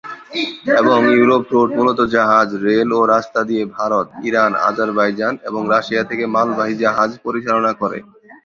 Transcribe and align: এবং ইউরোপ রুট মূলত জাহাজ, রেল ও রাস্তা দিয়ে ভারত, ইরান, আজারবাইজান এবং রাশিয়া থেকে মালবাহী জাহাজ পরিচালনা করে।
এবং 0.79 0.99
ইউরোপ 1.15 1.43
রুট 1.53 1.69
মূলত 1.77 1.99
জাহাজ, 2.15 2.49
রেল 2.65 2.89
ও 2.93 3.01
রাস্তা 3.13 3.41
দিয়ে 3.49 3.63
ভারত, 3.77 4.07
ইরান, 4.27 4.51
আজারবাইজান 4.67 5.33
এবং 5.49 5.61
রাশিয়া 5.73 6.03
থেকে 6.09 6.23
মালবাহী 6.35 6.75
জাহাজ 6.83 7.11
পরিচালনা 7.25 7.71
করে। 7.81 7.97